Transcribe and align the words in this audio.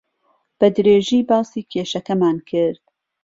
بەدرێژی 0.59 1.19
باسی 1.29 1.61
کێشەکەمان 1.71 2.37
کرد. 2.49 2.83